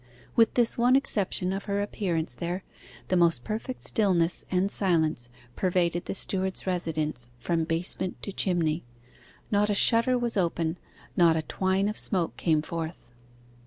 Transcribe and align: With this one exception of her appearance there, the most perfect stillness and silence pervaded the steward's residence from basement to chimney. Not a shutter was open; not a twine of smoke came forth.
With 0.35 0.55
this 0.55 0.79
one 0.79 0.95
exception 0.95 1.53
of 1.53 1.65
her 1.65 1.79
appearance 1.79 2.33
there, 2.33 2.63
the 3.09 3.15
most 3.15 3.43
perfect 3.43 3.83
stillness 3.83 4.45
and 4.49 4.71
silence 4.71 5.29
pervaded 5.55 6.05
the 6.05 6.15
steward's 6.15 6.65
residence 6.65 7.29
from 7.37 7.65
basement 7.65 8.19
to 8.23 8.31
chimney. 8.33 8.83
Not 9.51 9.69
a 9.69 9.75
shutter 9.75 10.17
was 10.17 10.35
open; 10.37 10.79
not 11.15 11.35
a 11.37 11.43
twine 11.43 11.87
of 11.87 11.99
smoke 11.99 12.35
came 12.35 12.63
forth. 12.63 13.11